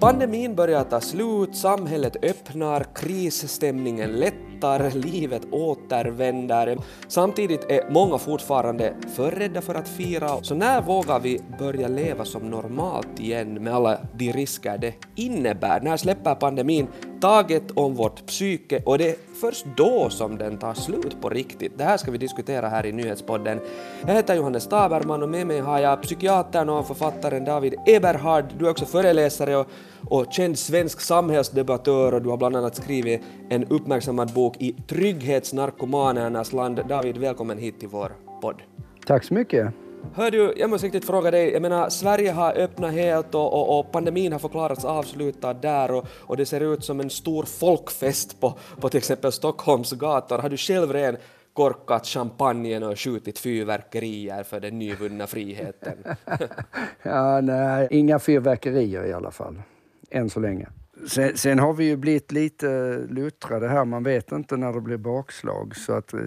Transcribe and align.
Pandemin 0.00 0.54
börjar 0.54 0.84
ta 0.84 1.00
slut, 1.00 1.56
samhället 1.56 2.16
öppnar, 2.22 2.86
krisstämningen 2.94 4.10
lättar, 4.10 4.47
livet 4.94 5.42
återvänder. 5.50 6.78
Samtidigt 7.08 7.70
är 7.70 7.90
många 7.90 8.18
fortfarande 8.18 8.94
för 9.16 9.30
rädda 9.30 9.60
för 9.60 9.74
att 9.74 9.88
fira, 9.88 10.42
så 10.42 10.54
när 10.54 10.82
vågar 10.82 11.20
vi 11.20 11.40
börja 11.58 11.88
leva 11.88 12.24
som 12.24 12.50
normalt 12.50 13.20
igen 13.20 13.64
med 13.64 13.74
alla 13.74 13.98
de 14.14 14.32
risker 14.32 14.78
det 14.78 14.94
innebär? 15.14 15.80
När 15.80 15.96
släpper 15.96 16.34
pandemin 16.34 16.86
taget 17.20 17.70
om 17.70 17.94
vårt 17.94 18.26
psyke 18.26 18.82
och 18.86 18.98
det 18.98 19.08
är 19.08 19.16
först 19.40 19.66
då 19.76 20.10
som 20.10 20.38
den 20.38 20.58
tar 20.58 20.74
slut 20.74 21.20
på 21.20 21.28
riktigt. 21.28 21.78
Det 21.78 21.84
här 21.84 21.96
ska 21.96 22.10
vi 22.10 22.18
diskutera 22.18 22.68
här 22.68 22.86
i 22.86 22.92
nyhetspodden. 22.92 23.60
Jag 24.06 24.14
heter 24.14 24.34
Johannes 24.34 24.66
Taberman 24.66 25.22
och 25.22 25.28
med 25.28 25.46
mig 25.46 25.60
har 25.60 25.78
jag 25.78 26.02
psykiatern 26.02 26.68
och 26.68 26.86
författaren 26.86 27.44
David 27.44 27.74
Eberhard. 27.86 28.44
Du 28.58 28.66
är 28.66 28.70
också 28.70 28.86
föreläsare 28.86 29.56
och, 29.56 29.66
och 30.08 30.26
känd 30.30 30.58
svensk 30.58 31.00
samhällsdebattör 31.00 32.14
och 32.14 32.22
du 32.22 32.28
har 32.28 32.36
bland 32.36 32.56
annat 32.56 32.76
skrivit 32.76 33.22
en 33.48 33.64
uppmärksammad 33.64 34.32
bok 34.32 34.47
i 34.58 34.72
trygghetsnarkomanernas 34.72 36.52
land. 36.52 36.80
David, 36.88 37.16
välkommen 37.16 37.58
hit 37.58 37.80
till 37.80 37.88
vår 37.88 38.12
podd. 38.40 38.62
Tack 39.06 39.24
så 39.24 39.34
mycket. 39.34 39.74
Hör 40.14 40.30
du, 40.30 40.54
jag 40.56 40.70
måste 40.70 40.86
riktigt 40.86 41.04
fråga 41.04 41.30
dig, 41.30 41.52
jag 41.52 41.62
menar 41.62 41.88
Sverige 41.88 42.30
har 42.30 42.52
öppnat 42.52 42.92
helt 42.92 43.34
och, 43.34 43.52
och, 43.52 43.78
och 43.78 43.92
pandemin 43.92 44.32
har 44.32 44.38
förklarats 44.38 44.84
avslutad 44.84 45.54
där 45.54 45.90
och, 45.90 46.06
och, 46.10 46.36
det 46.36 46.46
ser 46.46 46.72
ut 46.72 46.84
som 46.84 47.00
en 47.00 47.10
stor 47.10 47.42
folkfest 47.44 48.40
på, 48.40 48.54
på 48.80 48.88
till 48.88 48.98
exempel 48.98 49.32
Stockholms 49.32 49.92
gator. 49.92 50.38
Har 50.38 50.48
du 50.48 50.56
själv 50.56 50.92
redan 50.92 51.16
korkat 51.52 52.06
champagnen 52.06 52.82
och 52.82 52.98
skjutit 52.98 53.38
fyrverkerier 53.38 54.42
för 54.42 54.60
den 54.60 54.78
nyvunna 54.78 55.26
friheten? 55.26 55.98
ja, 57.02 57.40
nej, 57.40 57.88
inga 57.90 58.18
fyrverkerier 58.18 59.04
i 59.06 59.12
alla 59.12 59.30
fall, 59.30 59.62
än 60.10 60.30
så 60.30 60.40
länge. 60.40 60.68
Sen, 61.08 61.36
sen, 61.36 61.58
har 61.58 61.72
vi 61.72 61.84
ju 61.84 61.96
blivit 61.96 62.32
lite 62.32 62.98
luttrade 63.08 63.68
här, 63.68 63.84
man 63.84 64.02
vet 64.02 64.32
inte 64.32 64.56
när 64.56 64.72
det 64.72 64.80
blir 64.80 64.96
bakslag 64.96 65.76
så 65.76 65.92
att 65.92 66.12
eh, 66.12 66.20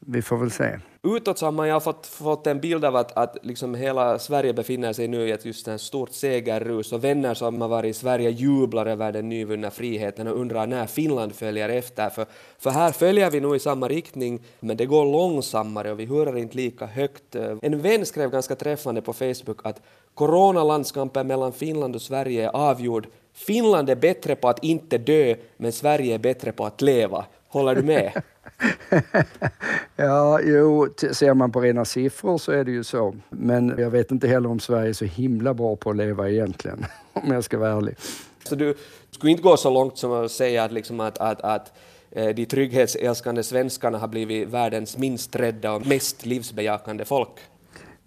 vi 0.00 0.22
får 0.22 0.36
väl 0.36 0.50
se. 0.50 0.78
Utåt 1.02 1.38
så 1.38 1.46
har 1.46 1.52
man 1.52 1.68
ju 1.68 1.80
fått, 1.80 2.06
fått 2.06 2.46
en 2.46 2.60
bild 2.60 2.84
av 2.84 2.96
att, 2.96 3.16
att 3.16 3.36
liksom 3.42 3.74
hela 3.74 4.18
Sverige 4.18 4.52
befinner 4.52 4.92
sig 4.92 5.08
nu 5.08 5.28
i 5.28 5.32
ett 5.32 5.44
just 5.44 5.68
en 5.68 5.78
stort 5.78 6.12
segerrus 6.12 6.92
och 6.92 7.04
vänner 7.04 7.34
som 7.34 7.60
har 7.60 7.68
varit 7.68 7.90
i 7.90 7.92
Sverige 7.98 8.30
jublar 8.30 8.86
över 8.86 9.12
den 9.12 9.28
nyvunna 9.28 9.70
friheten 9.70 10.26
och 10.26 10.40
undrar 10.40 10.66
när 10.66 10.86
Finland 10.86 11.34
följer 11.34 11.68
efter. 11.68 12.10
För, 12.10 12.26
för 12.58 12.70
här 12.70 12.92
följer 12.92 13.30
vi 13.30 13.40
nog 13.40 13.56
i 13.56 13.58
samma 13.58 13.88
riktning 13.88 14.40
men 14.60 14.76
det 14.76 14.86
går 14.86 15.04
långsammare 15.04 15.92
och 15.92 16.00
vi 16.00 16.04
hurrar 16.04 16.36
inte 16.36 16.56
lika 16.56 16.86
högt. 16.86 17.34
En 17.62 17.82
vän 17.82 18.06
skrev 18.06 18.30
ganska 18.30 18.54
träffande 18.54 19.02
på 19.02 19.12
Facebook 19.12 19.60
att 19.64 19.82
coronalandskampen 20.14 21.26
mellan 21.26 21.52
Finland 21.52 21.94
och 21.94 22.02
Sverige 22.02 22.44
är 22.44 22.56
avgjord. 22.56 23.06
Finland 23.38 23.90
är 23.90 23.96
bättre 23.96 24.36
på 24.36 24.48
att 24.48 24.64
inte 24.64 24.98
dö 24.98 25.34
men 25.56 25.72
Sverige 25.72 26.14
är 26.14 26.18
bättre 26.18 26.52
på 26.52 26.66
att 26.66 26.82
leva. 26.82 27.24
Håller 27.48 27.74
du 27.74 27.82
med? 27.82 28.12
ja, 29.96 30.40
jo, 30.42 30.88
ser 31.12 31.34
man 31.34 31.52
på 31.52 31.60
rena 31.60 31.84
siffror 31.84 32.38
så 32.38 32.52
är 32.52 32.64
det 32.64 32.70
ju 32.70 32.84
så. 32.84 33.14
Men 33.28 33.74
jag 33.78 33.90
vet 33.90 34.10
inte 34.10 34.28
heller 34.28 34.48
om 34.48 34.60
Sverige 34.60 34.88
är 34.88 34.92
så 34.92 35.04
himla 35.04 35.54
bra 35.54 35.76
på 35.76 35.90
att 35.90 35.96
leva 35.96 36.30
egentligen, 36.30 36.86
om 37.12 37.32
jag 37.32 37.44
ska 37.44 37.58
vara 37.58 37.72
ärlig. 37.72 37.96
Så 38.44 38.54
du 38.54 38.74
skulle 39.10 39.30
inte 39.30 39.42
gå 39.42 39.56
så 39.56 39.70
långt 39.70 39.98
som 39.98 40.12
att 40.12 40.30
säga 40.30 40.64
att, 40.64 40.72
liksom 40.72 41.00
att, 41.00 41.18
att, 41.18 41.40
att 41.40 41.72
eh, 42.10 42.28
de 42.28 42.46
trygghetsälskande 42.46 43.42
svenskarna 43.42 43.98
har 43.98 44.08
blivit 44.08 44.48
världens 44.48 44.96
minst 44.96 45.36
rädda 45.36 45.72
och 45.72 45.86
mest 45.86 46.26
livsbejakande 46.26 47.04
folk? 47.04 47.38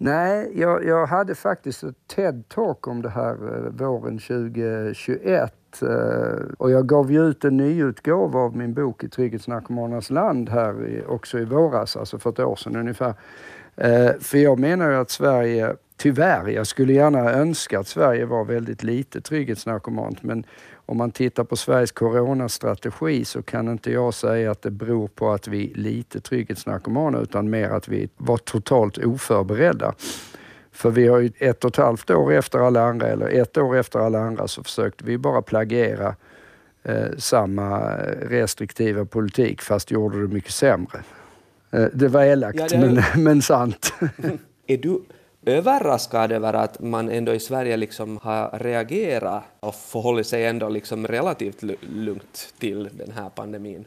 Nej, 0.02 0.50
jag, 0.54 0.84
jag 0.84 1.06
hade 1.06 1.34
faktiskt 1.34 1.82
ett 1.82 1.96
TED-talk 2.14 2.88
om 2.88 3.02
det 3.02 3.10
här 3.10 3.32
eh, 3.32 3.70
våren 3.70 4.18
2021 4.18 5.54
Eh, 5.80 6.44
och 6.58 6.70
jag 6.70 6.86
gav 6.86 7.12
ju 7.12 7.28
ut 7.28 7.44
en 7.44 7.56
nyutgåva 7.56 8.40
av 8.40 8.56
min 8.56 8.74
bok 8.74 9.04
I 9.04 9.08
trygghetsnarkomanernas 9.08 10.10
land 10.10 10.48
här 10.48 11.04
också 11.08 11.38
i 11.38 11.44
våras, 11.44 11.96
alltså 11.96 12.18
för 12.18 12.30
ett 12.30 12.40
år 12.40 12.56
sedan 12.56 12.76
ungefär. 12.76 13.14
Eh, 13.76 14.10
för 14.20 14.38
jag 14.38 14.58
menar 14.58 14.90
ju 14.90 14.96
att 14.96 15.10
Sverige, 15.10 15.76
tyvärr, 15.96 16.48
jag 16.48 16.66
skulle 16.66 16.92
gärna 16.92 17.32
önska 17.32 17.80
att 17.80 17.86
Sverige 17.86 18.24
var 18.24 18.44
väldigt 18.44 18.82
lite 18.82 19.20
trygghetsnarkomant, 19.20 20.22
men 20.22 20.44
om 20.86 20.96
man 20.96 21.10
tittar 21.10 21.44
på 21.44 21.56
Sveriges 21.56 21.92
coronastrategi 21.92 23.24
så 23.24 23.42
kan 23.42 23.68
inte 23.68 23.92
jag 23.92 24.14
säga 24.14 24.50
att 24.50 24.62
det 24.62 24.70
beror 24.70 25.08
på 25.08 25.30
att 25.30 25.48
vi 25.48 25.70
är 25.70 25.74
lite 25.74 26.20
trygghetsnarkomaner 26.20 27.22
utan 27.22 27.50
mer 27.50 27.70
att 27.70 27.88
vi 27.88 28.08
var 28.16 28.36
totalt 28.36 28.98
oförberedda. 28.98 29.94
För 30.72 30.90
vi 30.90 31.08
har 31.08 31.18
ju 31.18 31.32
ett 31.38 31.64
och 31.64 31.70
ett 31.70 31.76
halvt 31.76 32.10
år 32.10 32.32
efter 32.32 32.58
alla 32.58 32.82
andra, 32.82 33.06
eller 33.06 33.28
ett 33.28 33.58
år 33.58 33.76
efter 33.76 33.98
alla 33.98 34.20
andra, 34.20 34.48
så 34.48 34.62
försökte 34.62 35.04
vi 35.04 35.18
bara 35.18 35.42
plagiera 35.42 36.14
eh, 36.82 37.06
samma 37.18 37.96
restriktiva 38.20 39.04
politik 39.04 39.62
fast 39.62 39.90
gjorde 39.90 40.20
det 40.20 40.34
mycket 40.34 40.52
sämre. 40.52 41.02
Eh, 41.70 41.86
det 41.92 42.08
var 42.08 42.22
elakt, 42.24 42.58
ja, 42.58 42.66
det 42.68 42.76
är... 42.76 42.80
men, 42.80 43.02
men 43.24 43.42
sant. 43.42 43.94
är 44.66 44.76
du 44.76 45.00
överraskad 45.46 46.32
över 46.32 46.54
att 46.54 46.80
man 46.80 47.08
ändå 47.08 47.34
i 47.34 47.40
Sverige 47.40 47.76
liksom 47.76 48.16
har 48.22 48.58
reagerat 48.58 49.42
och 49.60 49.74
förhållit 49.74 50.26
sig 50.26 50.46
ändå 50.46 50.68
liksom 50.68 51.06
relativt 51.06 51.62
lugnt 51.80 52.54
till 52.58 52.88
den 52.92 53.10
här 53.10 53.28
pandemin? 53.28 53.84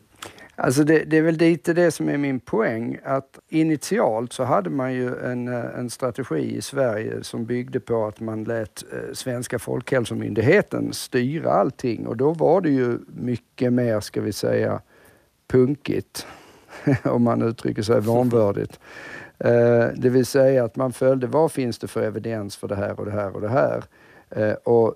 Alltså 0.58 0.84
det, 0.84 1.04
det, 1.04 1.18
är 1.18 1.22
väl 1.22 1.36
lite 1.36 1.74
det 1.74 1.92
som 1.92 2.10
är 2.10 2.18
min 2.18 2.40
poäng, 2.40 2.98
att 3.04 3.40
initialt 3.50 4.34
så 4.34 4.44
hade 4.44 4.70
man 4.70 4.94
ju 4.94 5.16
en, 5.20 5.48
eh, 5.48 5.80
en 5.80 5.90
strategi 5.90 6.56
i 6.56 6.62
Sverige 6.62 7.24
som 7.24 7.46
byggde 7.46 7.80
på 7.80 8.06
att 8.06 8.20
man 8.20 8.44
lät 8.44 8.84
eh, 8.94 9.14
svenska 9.14 9.60
Folkhälsomyndigheten 9.60 10.94
styra 10.94 11.52
allting 11.52 12.08
och 12.08 12.18
då 12.18 12.32
var 12.32 12.62
det 12.62 12.70
ju 12.70 13.00
mycket 13.08 13.74
mer, 13.74 14.00
ska 14.00 14.22
vi 14.22 14.34
säga, 14.34 14.82
punkigt, 15.48 16.28
om 17.04 17.24
man 17.24 17.42
uttrycker 17.42 17.82
sig 17.82 18.02
vanvördigt. 18.02 18.80
Eh, 19.40 19.88
det 19.96 20.10
vill 20.10 20.26
säga 20.26 20.64
att 20.64 20.76
man 20.76 20.94
följde, 20.94 21.28
vad 21.28 21.52
finns 21.52 21.80
det 21.80 21.88
för 21.88 22.02
evidens 22.02 22.56
för 22.56 22.68
det 22.68 22.76
här 22.76 23.00
och 23.00 23.06
det 23.06 23.12
här 23.12 23.36
och 23.36 23.42
det 23.42 23.50
här? 23.50 23.84
Eh, 24.30 24.54
och 24.54 24.96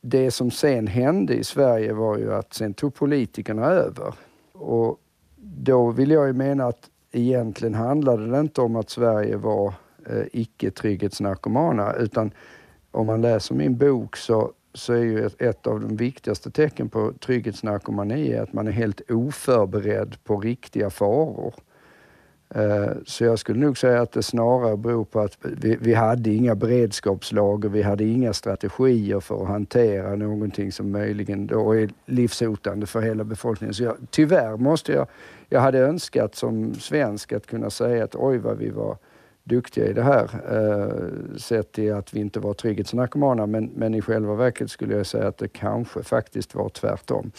det 0.00 0.30
som 0.30 0.50
sen 0.50 0.86
hände 0.86 1.34
i 1.34 1.44
Sverige 1.44 1.92
var 1.92 2.18
ju 2.18 2.34
att 2.34 2.54
sen 2.54 2.74
tog 2.74 2.94
politikerna 2.94 3.66
över. 3.66 4.14
Och 4.52 4.98
då 5.36 5.90
vill 5.90 6.10
jag 6.10 6.26
ju 6.26 6.32
mena 6.32 6.64
att 6.64 6.90
egentligen 7.12 7.74
handlade 7.74 8.26
det 8.26 8.40
inte 8.40 8.60
om 8.60 8.76
att 8.76 8.90
Sverige 8.90 9.36
var 9.36 9.74
eh, 10.06 10.24
icke-trygghetsnarkomaner 10.32 12.02
utan 12.02 12.30
om 12.90 13.06
man 13.06 13.20
läser 13.20 13.54
min 13.54 13.76
bok 13.76 14.16
så, 14.16 14.52
så 14.74 14.92
är 14.92 15.02
ju 15.02 15.26
ett, 15.26 15.42
ett 15.42 15.66
av 15.66 15.80
de 15.80 15.96
viktigaste 15.96 16.50
tecken 16.50 16.88
på 16.88 17.12
trygghetsnarkomani 17.12 18.36
att 18.36 18.52
man 18.52 18.68
är 18.68 18.72
helt 18.72 19.10
oförberedd 19.10 20.16
på 20.24 20.40
riktiga 20.40 20.90
faror. 20.90 21.54
Eh, 22.54 22.92
så 23.06 23.24
jag 23.24 23.38
skulle 23.38 23.60
nog 23.60 23.78
säga 23.78 24.02
att 24.02 24.12
det 24.12 24.22
snarare 24.22 24.76
beror 24.76 25.04
på 25.04 25.20
att 25.20 25.38
vi, 25.40 25.76
vi 25.80 25.94
hade 25.94 26.30
inga 26.30 26.54
beredskapslager, 26.54 27.68
vi 27.68 27.82
hade 27.82 28.04
inga 28.04 28.32
strategier 28.32 29.20
för 29.20 29.42
att 29.42 29.48
hantera 29.48 30.16
någonting 30.16 30.72
som 30.72 30.90
möjligen 30.90 31.46
då 31.46 31.76
är 31.76 31.90
livshotande 32.06 32.86
för 32.86 33.00
hela 33.00 33.24
befolkningen. 33.24 33.74
Så 33.74 33.82
jag, 33.82 33.96
tyvärr 34.10 34.56
måste 34.56 34.92
jag, 34.92 35.06
jag 35.48 35.60
hade 35.60 35.78
önskat 35.78 36.34
som 36.34 36.74
svensk 36.74 37.32
att 37.32 37.46
kunna 37.46 37.70
säga 37.70 38.04
att 38.04 38.14
oj 38.14 38.38
vad 38.38 38.58
vi 38.58 38.70
var 38.70 38.96
duktiga 39.44 39.86
i 39.86 39.92
det 39.92 40.02
här, 40.02 40.28
eh, 40.50 41.36
sett 41.38 41.72
till 41.72 41.92
att 41.92 42.14
vi 42.14 42.20
inte 42.20 42.40
var 42.40 42.54
trygghetsnarkomaner. 42.54 43.46
Men, 43.46 43.70
men 43.74 43.94
i 43.94 44.00
själva 44.00 44.34
verket 44.34 44.70
skulle 44.70 44.96
jag 44.96 45.06
säga 45.06 45.28
att 45.28 45.38
det 45.38 45.48
kanske 45.48 46.02
faktiskt 46.02 46.54
var 46.54 46.68
tvärtom. 46.68 47.32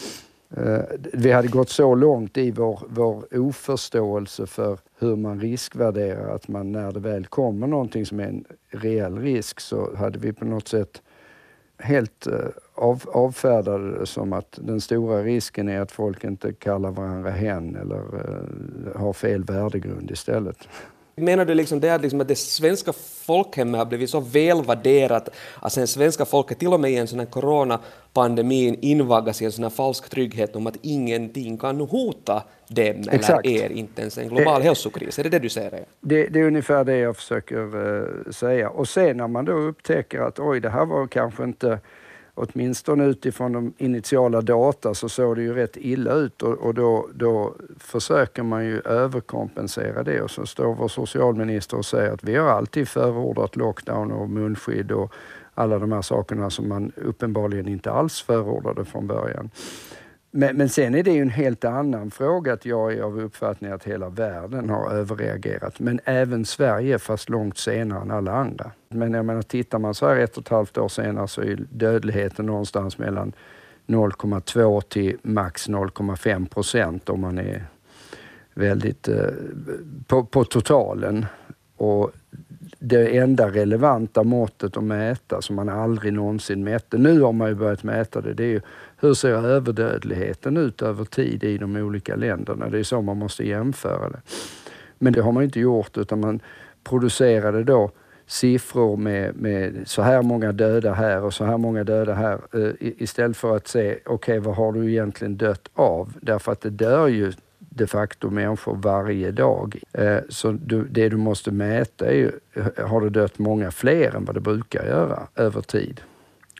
Eh, 0.56 0.80
vi 1.12 1.32
hade 1.32 1.48
gått 1.48 1.68
så 1.68 1.94
långt 1.94 2.36
i 2.36 2.50
vår, 2.50 2.80
vår 2.88 3.38
oförståelse 3.38 4.46
för 4.46 4.78
hur 4.98 5.16
man 5.16 5.40
riskvärderar 5.40 6.34
att 6.34 6.48
man 6.48 6.72
när 6.72 6.92
det 6.92 7.00
väl 7.00 7.26
kommer 7.26 7.66
någonting 7.66 8.06
som 8.06 8.20
är 8.20 8.24
en 8.24 8.44
reell 8.68 9.18
risk 9.18 9.60
så 9.60 9.96
hade 9.96 10.18
vi 10.18 10.32
på 10.32 10.44
något 10.44 10.68
sätt 10.68 11.02
helt 11.78 12.26
eh, 12.26 12.38
av, 12.74 13.02
avfärdade 13.12 13.98
det 13.98 14.06
som 14.06 14.32
att 14.32 14.58
den 14.62 14.80
stora 14.80 15.22
risken 15.22 15.68
är 15.68 15.80
att 15.80 15.92
folk 15.92 16.24
inte 16.24 16.52
kallar 16.52 16.90
varandra 16.90 17.30
hen 17.30 17.76
eller 17.76 17.96
eh, 17.96 19.00
har 19.00 19.12
fel 19.12 19.44
värdegrund 19.44 20.10
istället. 20.10 20.68
Menar 21.16 21.44
du 21.44 21.54
liksom 21.54 21.80
det 21.80 21.90
att, 21.90 22.02
liksom 22.02 22.20
att 22.20 22.28
det 22.28 22.36
svenska 22.36 22.92
folkhemmet 23.26 23.78
har 23.78 23.86
blivit 23.86 24.10
så 24.10 24.20
välvärderat 24.20 25.28
att 25.60 25.72
sen 25.72 25.86
svenska 25.86 26.24
folket 26.24 26.58
till 26.58 26.72
och 26.72 26.80
med 26.80 26.90
i 26.90 26.96
en 26.96 27.06
sån 27.06 27.18
här 27.18 27.26
coronapandemin 27.26 28.78
invaggas 28.80 29.42
i 29.42 29.44
en 29.44 29.52
sån 29.52 29.64
här 29.64 29.70
falsk 29.70 30.08
trygghet 30.08 30.56
om 30.56 30.66
att 30.66 30.76
ingenting 30.82 31.58
kan 31.58 31.80
hota 31.80 32.42
dem 32.68 33.04
Exakt. 33.10 33.46
eller 33.46 33.62
er, 33.62 33.70
inte 33.70 34.00
ens 34.00 34.18
en 34.18 34.28
global 34.28 34.60
det, 34.60 34.66
hälsokris? 34.66 35.18
Är 35.18 35.22
det 35.22 35.28
det 35.28 35.38
du 35.38 35.48
säger? 35.48 35.84
Det, 36.00 36.26
det 36.26 36.40
är 36.40 36.44
ungefär 36.44 36.84
det 36.84 36.96
jag 36.96 37.16
försöker 37.16 37.76
uh, 37.76 38.30
säga. 38.30 38.70
Och 38.70 38.88
sen 38.88 39.16
när 39.16 39.28
man 39.28 39.44
då 39.44 39.52
upptäcker 39.52 40.20
att 40.20 40.38
oj, 40.38 40.60
det 40.60 40.70
här 40.70 40.86
var 40.86 41.06
kanske 41.06 41.44
inte 41.44 41.78
åtminstone 42.34 43.04
utifrån 43.04 43.52
de 43.52 43.72
initiala 43.78 44.40
data 44.40 44.94
så 44.94 45.08
såg 45.08 45.36
det 45.36 45.42
ju 45.42 45.54
rätt 45.54 45.76
illa 45.76 46.12
ut 46.12 46.42
och, 46.42 46.52
och 46.52 46.74
då, 46.74 47.08
då 47.14 47.54
försöker 47.78 48.42
man 48.42 48.64
ju 48.64 48.80
överkompensera 48.80 50.02
det 50.02 50.20
och 50.20 50.30
så 50.30 50.46
står 50.46 50.74
vår 50.74 50.88
socialminister 50.88 51.76
och 51.76 51.86
säger 51.86 52.12
att 52.12 52.24
vi 52.24 52.36
har 52.36 52.48
alltid 52.48 52.88
förordat 52.88 53.56
lockdown 53.56 54.12
och 54.12 54.30
munskydd 54.30 54.92
och 54.92 55.12
alla 55.54 55.78
de 55.78 55.92
här 55.92 56.02
sakerna 56.02 56.50
som 56.50 56.68
man 56.68 56.92
uppenbarligen 56.96 57.68
inte 57.68 57.90
alls 57.90 58.22
förordade 58.22 58.84
från 58.84 59.06
början. 59.06 59.50
Men, 60.36 60.56
men 60.56 60.68
sen 60.68 60.94
är 60.94 61.02
det 61.02 61.12
ju 61.12 61.22
en 61.22 61.30
helt 61.30 61.64
annan 61.64 62.10
fråga 62.10 62.52
att 62.52 62.66
jag 62.66 62.92
är 62.92 63.02
av 63.02 63.20
uppfattning 63.20 63.70
att 63.70 63.84
hela 63.84 64.08
världen 64.08 64.70
har 64.70 64.90
överreagerat. 64.90 65.80
Men 65.80 66.00
även 66.04 66.44
Sverige, 66.44 66.98
fast 66.98 67.28
långt 67.28 67.58
senare 67.58 68.02
än 68.02 68.10
alla 68.10 68.32
andra. 68.32 68.70
Men 68.88 69.12
jag 69.12 69.24
menar, 69.24 69.42
tittar 69.42 69.78
man 69.78 69.94
så 69.94 70.08
här 70.08 70.16
ett 70.16 70.36
och 70.36 70.42
ett 70.42 70.48
halvt 70.48 70.78
år 70.78 70.88
senare 70.88 71.28
så 71.28 71.40
är 71.40 71.58
dödligheten 71.70 72.46
någonstans 72.46 72.98
mellan 72.98 73.32
0,2 73.86 74.80
till 74.80 75.16
max 75.22 75.68
0,5 75.68 76.48
procent 76.48 77.08
om 77.08 77.20
man 77.20 77.38
är 77.38 77.64
väldigt 78.54 79.08
eh, 79.08 79.16
på, 80.06 80.24
på 80.24 80.44
totalen. 80.44 81.26
Och 81.76 82.10
det 82.78 83.18
enda 83.18 83.50
relevanta 83.50 84.22
måttet 84.22 84.76
att 84.76 84.84
mäta 84.84 85.42
som 85.42 85.56
man 85.56 85.68
aldrig 85.68 86.12
någonsin 86.12 86.64
mätte, 86.64 86.98
nu 86.98 87.20
har 87.20 87.32
man 87.32 87.48
ju 87.48 87.54
börjat 87.54 87.82
mäta 87.82 88.20
det, 88.20 88.34
det 88.34 88.44
är 88.44 88.48
ju 88.48 88.60
hur 89.04 89.14
ser 89.14 89.46
överdödligheten 89.46 90.56
ut 90.56 90.82
över 90.82 91.04
tid 91.04 91.44
i 91.44 91.58
de 91.58 91.76
olika 91.76 92.16
länderna? 92.16 92.68
Det 92.68 92.78
är 92.78 92.82
så 92.82 93.02
man 93.02 93.16
måste 93.16 93.46
jämföra 93.48 94.08
det. 94.08 94.20
Men 94.98 95.12
det 95.12 95.20
har 95.20 95.32
man 95.32 95.42
inte 95.42 95.60
gjort 95.60 95.98
utan 95.98 96.20
man 96.20 96.40
producerade 96.84 97.64
då 97.64 97.90
siffror 98.26 98.96
med, 98.96 99.36
med 99.36 99.82
så 99.86 100.02
här 100.02 100.22
många 100.22 100.52
döda 100.52 100.92
här 100.92 101.22
och 101.22 101.34
så 101.34 101.44
här 101.44 101.58
många 101.58 101.84
döda 101.84 102.14
här 102.14 102.40
eh, 102.52 102.70
istället 102.78 103.36
för 103.36 103.56
att 103.56 103.68
se, 103.68 103.92
okej 103.94 104.14
okay, 104.14 104.38
vad 104.38 104.56
har 104.56 104.72
du 104.72 104.90
egentligen 104.90 105.36
dött 105.36 105.68
av? 105.74 106.12
Därför 106.20 106.52
att 106.52 106.60
det 106.60 106.70
dör 106.70 107.08
ju 107.08 107.32
de 107.58 107.86
facto 107.86 108.30
människor 108.30 108.76
varje 108.76 109.30
dag. 109.30 109.80
Eh, 109.92 110.18
så 110.28 110.52
du, 110.52 110.84
det 110.84 111.08
du 111.08 111.16
måste 111.16 111.50
mäta 111.50 112.06
är 112.06 112.14
ju, 112.14 112.30
har 112.86 113.00
det 113.00 113.10
dött 113.10 113.38
många 113.38 113.70
fler 113.70 114.16
än 114.16 114.24
vad 114.24 114.36
det 114.36 114.40
brukar 114.40 114.84
göra 114.86 115.26
över 115.34 115.60
tid? 115.60 116.00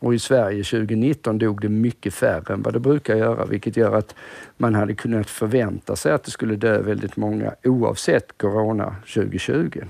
Och 0.04 0.14
i 0.14 0.18
Sverige 0.18 0.64
2019 0.64 1.38
dog 1.38 1.60
det 1.60 1.68
mycket 1.68 2.14
färre 2.14 2.54
än 2.54 2.62
vad 2.62 2.72
det 2.72 2.80
brukar 2.80 3.16
göra, 3.16 3.44
vilket 3.44 3.76
gör 3.76 3.96
att 3.96 4.14
man 4.56 4.74
hade 4.74 4.94
kunnat 4.94 5.30
förvänta 5.30 5.96
sig 5.96 6.12
att 6.12 6.24
det 6.24 6.30
skulle 6.30 6.56
dö 6.56 6.82
väldigt 6.82 7.16
många 7.16 7.54
oavsett 7.64 8.38
corona 8.38 8.96
2020. 9.14 9.80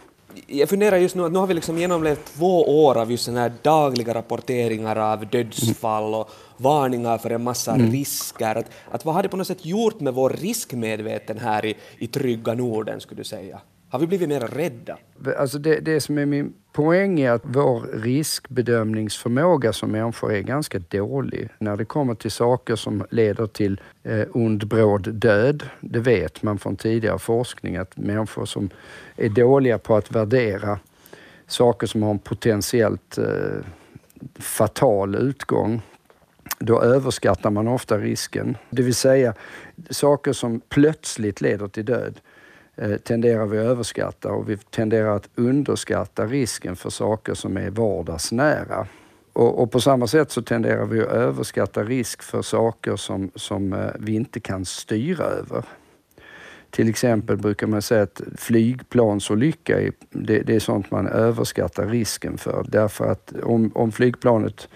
Jag 0.47 0.69
funderar 0.69 0.97
just 0.97 1.15
nu 1.15 1.25
att 1.25 1.33
nu 1.33 1.39
har 1.39 1.47
vi 1.47 1.55
liksom 1.55 1.79
genomlevt 1.79 2.25
två 2.25 2.85
år 2.85 2.99
av 2.99 3.11
just 3.11 3.25
såna 3.25 3.41
här 3.41 3.53
dagliga 3.63 4.15
rapporteringar 4.15 4.97
av 4.97 5.27
dödsfall 5.27 6.15
och 6.15 6.31
varningar 6.57 7.19
för 7.19 7.31
en 7.31 7.43
massa 7.43 7.75
mm. 7.75 7.91
risker. 7.91 8.57
Att, 8.57 8.71
att 8.91 9.05
vad 9.05 9.15
har 9.15 9.23
det 9.23 9.29
på 9.29 9.37
något 9.37 9.47
sätt 9.47 9.65
gjort 9.65 10.01
med 10.01 10.15
vår 10.15 10.31
riskmedveten 10.31 11.39
här 11.39 11.65
i, 11.65 11.77
i 11.99 12.07
trygga 12.07 12.55
Norden, 12.55 13.01
skulle 13.01 13.21
du 13.21 13.25
säga? 13.25 13.61
Har 13.95 13.99
vi 13.99 14.07
blivit 14.07 14.29
mer 14.29 14.41
rädda? 14.41 14.99
Alltså 15.39 15.59
det, 15.59 15.81
det 15.81 16.01
som 16.01 16.19
är 16.19 16.27
min 16.27 16.55
poäng 16.73 17.21
är 17.21 17.31
att 17.31 17.43
vår 17.45 17.81
riskbedömningsförmåga 18.03 19.73
som 19.73 19.91
människor 19.91 20.33
är 20.33 20.41
ganska 20.41 20.79
dålig. 20.79 21.49
När 21.59 21.77
det 21.77 21.85
kommer 21.85 22.15
till 22.15 22.31
saker 22.31 22.77
som 22.77 23.07
leder 23.11 23.47
till 23.47 23.81
eh, 24.03 24.27
ond 24.33 24.67
bråd 24.67 25.15
död, 25.15 25.63
det 25.81 25.99
vet 25.99 26.43
man 26.43 26.59
från 26.59 26.77
tidigare 26.77 27.19
forskning 27.19 27.77
att 27.77 27.97
människor 27.97 28.45
som 28.45 28.71
är 29.17 29.29
dåliga 29.29 29.79
på 29.79 29.97
att 29.97 30.13
värdera 30.13 30.79
saker 31.47 31.87
som 31.87 32.03
har 32.03 32.11
en 32.11 32.19
potentiellt 32.19 33.19
eh, 33.19 33.65
fatal 34.39 35.15
utgång, 35.15 35.83
då 36.59 36.83
överskattar 36.83 37.51
man 37.51 37.69
ofta 37.69 37.99
risken. 37.99 38.57
Det 38.71 38.83
vill 38.83 38.95
säga 38.95 39.35
saker 39.91 40.33
som 40.33 40.61
plötsligt 40.61 41.41
leder 41.41 41.69
till 41.69 41.85
död 41.85 42.21
Eh, 42.77 42.97
tenderar 42.97 43.47
vi 43.47 43.59
att 43.59 43.65
överskatta 43.65 44.33
och 44.33 44.51
vi 44.51 44.57
tenderar 44.57 45.17
att 45.17 45.29
underskatta 45.35 46.27
risken 46.27 46.77
för 46.77 46.91
saker 46.91 47.35
som 47.35 47.57
är 47.57 47.71
vardagsnära. 47.71 48.87
Och, 49.33 49.63
och, 49.63 49.73
på 49.73 49.81
samma 49.81 50.07
sätt 50.07 50.31
så 50.31 50.43
tenderar 50.43 50.87
vi 50.87 51.01
att 51.01 51.09
överskatta 51.09 51.85
risk 51.85 52.23
för 52.23 52.43
saker 52.43 52.97
som, 52.97 53.31
som 53.35 53.73
eh, 53.73 53.91
vi 53.99 54.15
inte 54.15 54.41
kan 54.41 54.65
styra 54.65 55.25
över. 55.25 55.65
Till 56.71 56.89
exempel 56.89 57.37
brukar 57.37 57.67
man 57.67 57.83
säga 57.83 58.03
att 58.03 58.21
flygplansolycka 58.37 59.81
är, 59.81 59.93
det, 60.11 60.43
det 60.43 60.55
är 60.55 60.61
sånt 60.61 60.91
man 60.91 61.07
överskattar 61.07 61.87
risken 61.87 62.39
för. 62.39 62.65
Därför 62.69 63.11
att 63.11 63.33
om, 63.43 63.73
om 63.75 63.93
flygplanet 63.93 64.69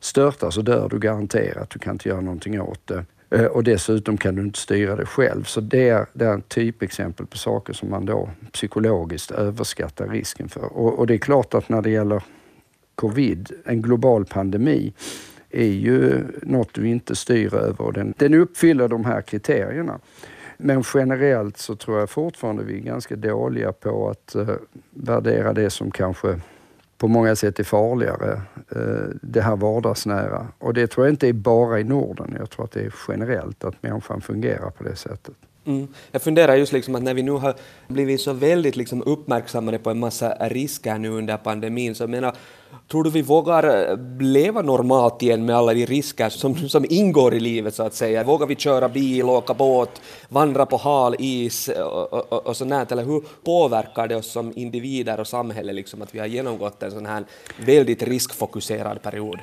störtar 0.00 0.50
så 0.50 0.62
dör 0.62 0.88
du 0.88 0.98
garanterat. 0.98 1.70
Du 1.70 1.78
kan 1.78 1.92
inte 1.94 2.08
göra 2.08 2.20
någonting 2.20 2.60
åt 2.60 2.86
det. 2.86 3.04
Eh, 3.30 3.44
och 3.44 3.64
dessutom 3.64 4.16
kan 4.16 4.34
du 4.34 4.42
inte 4.42 4.58
styra 4.58 4.96
det 4.96 5.06
själv. 5.06 5.44
Så 5.44 5.60
det 5.60 5.88
är, 5.88 6.06
det 6.12 6.24
är 6.24 6.32
en 6.32 6.42
typexempel 6.42 7.26
på 7.26 7.38
saker 7.38 7.72
som 7.72 7.90
man 7.90 8.06
då 8.06 8.30
psykologiskt 8.52 9.30
överskattar 9.30 10.08
risken 10.08 10.48
för. 10.48 10.64
Och, 10.64 10.98
och 10.98 11.06
det 11.06 11.14
är 11.14 11.18
klart 11.18 11.54
att 11.54 11.68
när 11.68 11.82
det 11.82 11.90
gäller 11.90 12.22
covid, 12.94 13.52
en 13.64 13.82
global 13.82 14.24
pandemi, 14.24 14.92
är 15.50 15.66
ju 15.66 16.24
något 16.42 16.74
du 16.74 16.88
inte 16.88 17.16
styr 17.16 17.54
över 17.54 17.80
och 17.80 17.92
den, 17.92 18.14
den 18.16 18.34
uppfyller 18.34 18.88
de 18.88 19.04
här 19.04 19.22
kriterierna. 19.22 19.98
Men 20.56 20.84
generellt 20.94 21.56
så 21.58 21.76
tror 21.76 21.98
jag 21.98 22.10
fortfarande 22.10 22.64
vi 22.64 22.74
är 22.74 22.80
ganska 22.80 23.16
dåliga 23.16 23.72
på 23.72 24.10
att 24.10 24.36
uh, 24.36 24.50
värdera 24.90 25.52
det 25.52 25.70
som 25.70 25.90
kanske 25.90 26.40
på 27.00 27.08
många 27.08 27.36
sätt 27.36 27.58
är 27.58 27.64
farligare, 27.64 28.32
eh, 28.76 29.08
det 29.22 29.40
här 29.40 29.56
vardagsnära. 29.56 30.46
Och 30.58 30.74
det 30.74 30.86
tror 30.86 31.06
jag 31.06 31.12
inte 31.12 31.28
är 31.28 31.32
bara 31.32 31.80
i 31.80 31.84
Norden, 31.84 32.36
jag 32.38 32.50
tror 32.50 32.64
att 32.64 32.72
det 32.72 32.80
är 32.80 32.94
generellt 33.08 33.64
att 33.64 33.82
människan 33.82 34.20
fungerar 34.20 34.70
på 34.70 34.84
det 34.84 34.96
sättet. 34.96 35.34
Mm. 35.70 35.88
Jag 36.12 36.22
funderar 36.22 36.56
just 36.56 36.72
liksom 36.72 36.94
att 36.94 37.02
när 37.02 37.14
vi 37.14 37.22
nu 37.22 37.32
har 37.32 37.54
blivit 37.88 38.20
så 38.20 38.32
väldigt 38.32 38.76
liksom 38.76 39.02
uppmärksammade 39.02 39.78
på 39.78 39.90
en 39.90 39.98
massa 39.98 40.34
risker 40.40 40.98
nu 40.98 41.08
under 41.08 41.36
pandemin, 41.36 41.94
så 41.94 42.02
jag 42.02 42.10
menar, 42.10 42.36
tror 42.88 43.04
du 43.04 43.10
vi 43.10 43.22
vågar 43.22 43.90
eh, 43.90 43.98
leva 44.20 44.62
normalt 44.62 45.22
igen 45.22 45.46
med 45.46 45.56
alla 45.56 45.74
de 45.74 45.86
risker 45.86 46.28
som, 46.28 46.68
som 46.68 46.86
ingår 46.88 47.34
i 47.34 47.40
livet 47.40 47.74
så 47.74 47.82
att 47.82 47.94
säga? 47.94 48.24
Vågar 48.24 48.46
vi 48.46 48.56
köra 48.56 48.88
bil, 48.88 49.24
åka 49.24 49.54
båt, 49.54 50.00
vandra 50.28 50.66
på 50.66 50.76
hal 50.76 51.16
is 51.18 51.68
eh, 51.68 51.82
och, 51.82 52.32
och, 52.32 52.46
och 52.46 52.56
sånt 52.56 52.92
Eller 52.92 53.04
hur 53.04 53.22
påverkar 53.44 54.08
det 54.08 54.16
oss 54.16 54.32
som 54.32 54.52
individer 54.56 55.20
och 55.20 55.26
samhälle 55.26 55.72
liksom 55.72 56.02
att 56.02 56.14
vi 56.14 56.18
har 56.18 56.26
genomgått 56.26 56.82
en 56.82 56.90
sån 56.90 57.06
här 57.06 57.24
väldigt 57.56 58.02
riskfokuserad 58.02 59.02
period? 59.02 59.38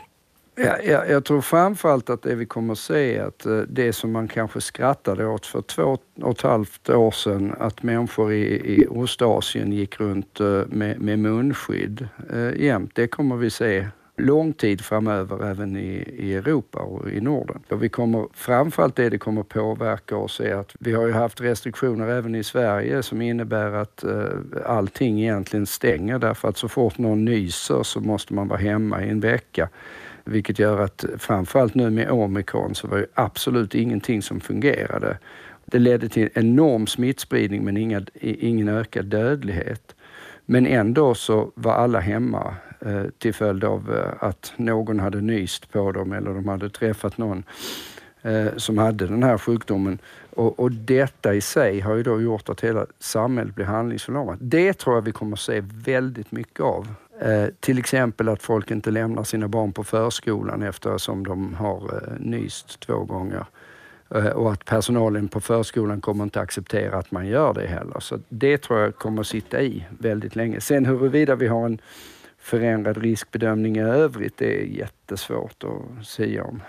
Ja, 0.60 0.78
jag, 0.84 1.10
jag 1.10 1.26
tror 1.26 1.42
framförallt 1.42 2.10
att 2.10 2.22
det 2.22 2.36
vi 2.36 2.46
kommer 2.46 2.72
att 2.74 2.80
se 2.80 3.16
är 3.16 3.24
att 3.24 3.46
eh, 3.46 3.58
det 3.58 3.94
som 3.94 4.12
man 4.12 4.28
kanske 4.28 4.62
skrattade 4.62 5.28
åt 5.28 5.46
för 5.46 5.62
två 5.62 5.98
och 6.22 6.32
ett 6.32 6.42
halvt 6.42 6.90
år 6.90 7.12
sedan, 7.12 7.56
att 7.60 7.84
människor 7.84 8.34
i, 8.34 8.74
i 8.82 8.88
Ostasien 8.88 9.72
gick 9.72 10.00
runt 10.00 10.40
eh, 10.40 10.62
med, 10.68 11.02
med 11.02 11.20
munskydd 11.20 12.08
eh, 12.34 12.64
jämt, 12.64 12.92
det 12.96 13.08
kommer 13.08 13.36
vi 13.36 13.50
se 13.50 13.88
lång 14.18 14.54
tid 14.54 14.82
framöver 14.82 15.52
även 15.52 15.78
i, 15.78 16.16
i 16.18 16.36
Europa 16.36 16.80
och 16.80 17.10
i 17.10 17.22
Norden. 17.22 17.60
Och 17.70 17.84
vi 17.84 17.90
kommer, 17.90 18.28
framförallt 18.34 18.96
det 18.96 19.10
det 19.10 19.18
kommer 19.18 19.44
påverka 19.44 20.18
oss 20.18 20.40
är 20.40 20.56
att 20.56 20.76
vi 20.80 20.94
har 20.94 21.08
ju 21.08 21.14
haft 21.14 21.42
restriktioner 21.42 22.08
även 22.08 22.36
i 22.36 22.44
Sverige 22.44 23.04
som 23.04 23.22
innebär 23.22 23.72
att 23.72 24.04
eh, 24.04 24.26
allting 24.66 25.22
egentligen 25.22 25.66
stänger 25.66 26.20
därför 26.20 26.50
att 26.50 26.58
så 26.58 26.68
fort 26.68 26.98
någon 26.98 27.26
nyser 27.26 27.84
så 27.84 28.00
måste 28.00 28.34
man 28.34 28.48
vara 28.48 28.60
hemma 28.60 29.04
i 29.04 29.10
en 29.10 29.20
vecka. 29.20 29.70
Vilket 30.28 30.60
gör 30.60 30.80
att 30.80 31.06
framförallt 31.18 31.76
nu 31.76 31.90
med 31.90 32.10
omikron 32.10 32.76
så 32.76 32.88
var 32.88 32.98
det 32.98 33.08
absolut 33.14 33.76
ingenting 33.76 34.22
som 34.22 34.40
fungerade. 34.40 35.18
Det 35.66 35.80
ledde 35.80 36.10
till 36.10 36.30
enorm 36.34 36.88
smittspridning 36.88 37.64
men 37.64 37.78
inga, 37.78 38.02
ingen 38.22 38.68
ökad 38.68 39.06
dödlighet. 39.06 39.96
Men 40.46 40.66
ändå 40.66 41.16
så 41.16 41.52
var 41.56 41.74
alla 41.74 42.00
hemma 42.00 42.56
eh, 42.80 43.04
till 43.18 43.34
följd 43.34 43.64
av 43.64 43.96
eh, 43.96 44.28
att 44.28 44.54
någon 44.56 45.00
hade 45.00 45.22
nyst 45.22 45.72
på 45.72 45.92
dem 45.92 46.12
eller 46.12 46.34
de 46.34 46.48
hade 46.48 46.70
träffat 46.70 47.18
någon 47.18 47.44
eh, 48.22 48.48
som 48.58 48.78
hade 48.78 49.08
den 49.08 49.24
här 49.24 49.38
sjukdomen. 49.38 50.00
Och, 50.36 50.60
och, 50.60 50.72
detta 50.72 51.34
i 51.34 51.42
sig 51.42 51.80
har 51.80 51.96
ju 51.96 52.04
då 52.04 52.22
gjort 52.22 52.50
att 52.50 52.62
hela 52.62 52.86
samhället 53.00 53.56
blir 53.56 53.66
handlingsförlamat. 53.66 54.38
Det 54.42 54.74
tror 54.74 54.96
jag 54.96 55.02
vi 55.02 55.12
kommer 55.12 55.34
att 55.34 55.40
se 55.40 55.64
väldigt 55.64 56.32
mycket 56.32 56.60
av 56.60 56.88
Eh, 57.22 57.48
till 57.60 57.80
exempel 57.80 58.30
att 58.30 58.44
folk 58.44 58.72
inte 58.72 58.92
lämnar 58.92 59.24
sina 59.24 59.48
barn 59.48 59.74
på 59.74 59.84
förskolan 59.84 60.64
eftersom 60.64 61.28
de 61.28 61.54
har 61.54 61.94
eh, 61.94 62.20
nyst 62.20 62.80
två 62.80 63.04
gånger. 63.04 63.46
Eh, 64.16 64.28
och 64.28 64.52
att 64.52 64.66
personalen 64.66 65.28
på 65.28 65.42
förskolan 65.42 66.02
kommer 66.02 66.24
inte 66.24 66.40
acceptera 66.40 66.98
att 66.98 67.12
man 67.12 67.28
gör 67.28 67.54
det 67.54 67.68
heller. 67.68 68.00
Så 68.00 68.20
det 68.30 68.58
tror 68.58 68.80
jag 68.80 68.96
kommer 68.96 69.22
att 69.22 69.28
sitta 69.28 69.62
i 69.62 69.86
väldigt 70.00 70.36
länge. 70.36 70.62
Sen 70.62 70.86
huruvida 70.86 71.36
vi 71.36 71.48
har 71.48 71.66
en 71.66 71.82
förändrad 72.38 72.98
riskbedömning 72.98 73.78
i 73.78 73.82
övrigt, 73.82 74.38
det 74.38 74.62
är 74.62 74.66
jättesvårt 74.66 75.64
att 75.64 76.08
säga 76.08 76.44
om. 76.44 76.62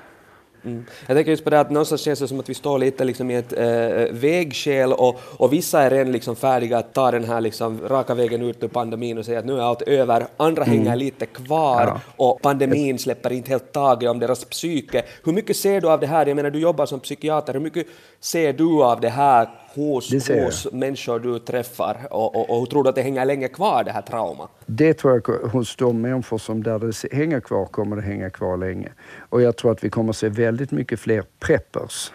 Mm. 0.65 0.85
Jag 1.07 1.17
tänker 1.17 1.31
just 1.31 1.45
på 1.45 1.51
det 1.51 1.61
att 1.61 1.71
någonstans 1.71 2.01
känns 2.01 2.19
det 2.19 2.29
som 2.29 2.41
att 2.41 2.49
vi 2.49 2.55
står 2.55 2.79
lite 2.79 3.05
liksom 3.05 3.31
i 3.31 3.37
ett 3.37 3.53
äh, 3.53 4.15
vägskäl 4.17 4.93
och, 4.93 5.21
och 5.37 5.53
vissa 5.53 5.83
är 5.83 5.91
redan 5.91 6.13
liksom 6.13 6.37
färdiga 6.37 6.79
att 6.79 6.95
ta 6.95 7.11
den 7.11 7.25
här 7.25 7.41
liksom 7.41 7.81
raka 7.89 8.15
vägen 8.15 8.43
ut 8.43 8.63
ur 8.63 8.69
pandemin 8.69 9.19
och 9.19 9.25
säga 9.25 9.39
att 9.39 9.45
nu 9.45 9.57
är 9.57 9.63
allt 9.63 9.83
över, 9.83 10.27
andra 10.37 10.65
mm. 10.65 10.79
hänger 10.79 10.97
lite 10.97 11.27
kvar 11.27 11.83
ja. 11.83 12.01
och 12.17 12.43
pandemin 12.43 12.99
släpper 12.99 13.33
inte 13.33 13.51
helt 13.51 13.73
taget 13.73 14.11
om 14.11 14.19
deras 14.19 14.45
psyke. 14.45 15.03
Hur 15.25 15.33
mycket 15.33 15.57
ser 15.57 15.81
du 15.81 15.91
av 15.91 16.01
det 16.01 16.07
här? 16.07 16.27
Jag 16.27 16.37
menar, 16.37 16.51
du 16.51 16.59
jobbar 16.59 16.87
som 16.87 17.01
psykiater, 17.01 17.53
hur 17.53 17.61
mycket 17.61 17.87
ser 18.21 18.53
du 18.53 18.83
av 18.83 19.01
det 19.01 19.09
här 19.09 19.49
hos, 19.75 20.29
hos 20.29 20.73
människor 20.73 21.19
du 21.21 21.39
träffar 21.39 22.07
och, 22.11 22.37
och, 22.37 22.51
och 22.51 22.59
hur 22.59 22.67
tror 22.67 22.85
du 22.85 22.89
att 22.89 22.95
det 22.95 23.03
hänger 23.03 23.25
länge 23.25 23.49
kvar, 23.49 23.85
det 23.85 23.93
här 23.93 24.03
trauma? 24.03 24.49
Det 24.67 24.95
tror 24.95 25.23
jag 25.27 25.49
hos 25.49 25.77
de 25.77 26.01
människor 26.01 26.39
som 26.39 26.63
där 26.63 26.79
det 26.79 27.17
hänger 27.17 27.41
kvar 27.41 27.67
kommer 27.67 27.97
det 27.97 28.03
hänga 28.03 28.31
kvar 28.31 28.57
länge. 28.57 28.89
Och 29.19 29.43
jag 29.43 29.57
tror 29.57 29.73
att 29.73 29.85
vi 29.85 29.91
kommer 29.91 30.13
se 30.13 30.29
väldigt 30.29 30.71
mycket 30.71 31.01
fler 31.01 31.25
preppers. 31.39 32.13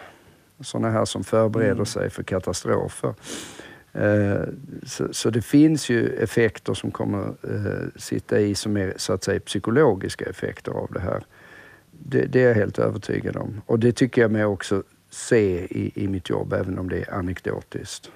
Sådana 0.59 0.89
här 0.89 1.05
som 1.05 1.23
förbereder 1.23 1.71
mm. 1.71 1.85
sig 1.85 2.09
för 2.09 2.23
katastrofer. 2.23 3.13
Eh, 3.93 4.41
så, 4.85 5.13
så, 5.13 5.29
det 5.29 5.41
finns 5.41 5.89
ju 5.89 6.07
effekter 6.07 6.73
som 6.73 6.91
kommer 6.91 7.27
uh, 7.49 7.87
sitta 7.95 8.39
i 8.39 8.55
som 8.55 8.77
är 8.77 8.93
så 8.97 9.13
att 9.13 9.23
säga 9.23 9.39
psykologiska 9.39 10.25
effekter 10.25 10.71
av 10.71 10.89
det 10.93 10.99
här. 10.99 11.23
Det, 11.91 12.25
det 12.25 12.43
är 12.43 12.47
jag 12.47 12.55
helt 12.55 12.79
övertygad 12.79 13.37
om. 13.37 13.61
Och 13.65 13.79
det 13.79 13.91
tycker 13.91 14.21
jag 14.21 14.31
mig 14.31 14.45
också 14.45 14.83
se 15.13 15.67
i, 15.69 15.91
i 15.95 16.07
mitt 16.07 16.29
jobb, 16.29 16.53
även 16.53 16.79
om 16.79 16.89
det 16.89 16.97
är 16.97 17.13
anekdotiskt. 17.13 18.11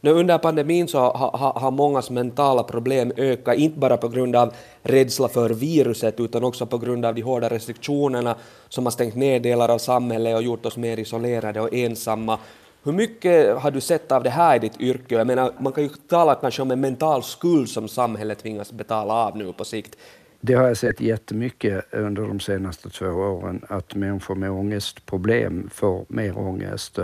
Nu 0.00 0.10
under 0.10 0.38
pandemin 0.38 0.88
så 0.88 0.98
har 0.98 1.38
har, 1.38 1.52
har 1.52 1.70
mångas 1.70 2.10
mentala 2.10 2.62
problem 2.62 3.12
ökat, 3.16 3.56
inte 3.56 3.78
bara 3.78 3.96
på 3.96 4.08
grund 4.08 4.36
av 4.36 4.52
rädsla 4.82 5.28
för 5.28 5.50
viruset 5.50 6.20
utan 6.20 6.44
också 6.44 6.66
på 6.66 6.78
grund 6.78 7.04
av 7.04 7.14
de 7.14 7.22
hårda 7.22 7.48
restriktionerna 7.48 8.36
som 8.68 8.86
har 8.86 8.90
stängt 8.90 9.14
ner 9.14 9.40
delar 9.40 9.68
av 9.68 9.78
samhället 9.78 10.36
och 10.36 10.42
gjort 10.42 10.66
oss 10.66 10.76
mer 10.76 10.98
isolerade 10.98 11.60
och 11.60 11.74
ensamma. 11.74 12.38
Hur 12.82 12.92
mycket 12.92 13.58
har 13.58 13.70
du 13.70 13.80
sett 13.80 14.12
av 14.12 14.22
det 14.22 14.30
här 14.30 14.56
i 14.56 14.58
ditt 14.58 14.80
yrke? 14.80 15.14
Jag 15.14 15.26
menar, 15.26 15.52
man 15.58 15.72
kan 15.72 15.84
ju 15.84 15.88
tala 15.88 16.34
kanske 16.34 16.62
om 16.62 16.70
en 16.70 16.80
mental 16.80 17.22
skuld 17.22 17.68
som 17.68 17.88
samhället 17.88 18.38
tvingas 18.38 18.72
betala 18.72 19.14
av 19.14 19.36
nu 19.36 19.52
på 19.52 19.64
sikt. 19.64 19.96
Det 20.40 20.54
har 20.54 20.66
jag 20.68 20.76
sett 20.76 21.00
jättemycket 21.00 21.84
under 21.94 22.22
de 22.22 22.40
senaste 22.40 22.90
två 22.90 23.06
åren, 23.06 23.64
att 23.68 23.94
människor 23.94 24.34
med 24.34 24.50
ångestproblem 24.50 25.70
får 25.72 26.06
mer 26.08 26.38
ångest. 26.38 26.98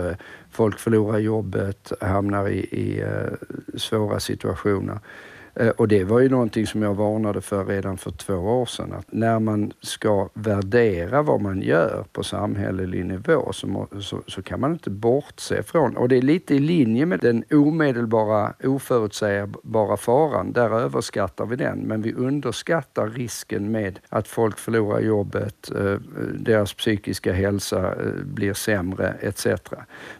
Folk 0.51 0.79
förlorar 0.79 1.19
jobbet, 1.19 1.91
hamnar 2.01 2.49
i, 2.49 2.59
i 2.59 3.01
eh, 3.01 3.77
svåra 3.77 4.19
situationer. 4.19 4.99
Eh, 5.59 5.69
och 5.69 5.87
det 5.87 6.03
var 6.03 6.19
ju 6.19 6.29
någonting 6.29 6.67
som 6.67 6.81
jag 6.81 6.93
varnade 6.93 7.41
för 7.41 7.65
redan 7.65 7.97
för 7.97 8.11
två 8.11 8.33
år 8.33 8.65
sedan. 8.65 8.93
Att 8.93 9.05
när 9.09 9.39
man 9.39 9.71
ska 9.81 10.29
värdera 10.33 11.21
vad 11.21 11.41
man 11.41 11.61
gör 11.61 12.05
på 12.11 12.23
samhällelig 12.23 13.05
nivå 13.05 13.53
så, 13.53 13.67
må, 13.67 13.87
så, 13.99 14.21
så, 14.27 14.41
kan 14.41 14.59
man 14.59 14.73
inte 14.73 14.89
bortse 14.89 15.63
från, 15.63 15.97
och 15.97 16.09
det 16.09 16.17
är 16.17 16.21
lite 16.21 16.55
i 16.55 16.59
linje 16.59 17.05
med 17.05 17.19
den 17.19 17.43
omedelbara 17.51 18.53
oförutsägbara 18.63 19.97
faran. 19.97 20.51
Där 20.51 20.69
överskattar 20.69 21.45
vi 21.45 21.55
den, 21.55 21.79
men 21.79 22.01
vi 22.01 22.13
underskattar 22.13 23.07
risken 23.07 23.71
med 23.71 23.99
att 24.09 24.27
folk 24.27 24.57
förlorar 24.57 24.99
jobbet, 24.99 25.71
eh, 25.75 25.95
deras 26.39 26.73
psykiska 26.73 27.33
hälsa 27.33 27.87
eh, 27.87 28.23
blir 28.23 28.53
sämre 28.53 29.15
etc. 29.21 29.47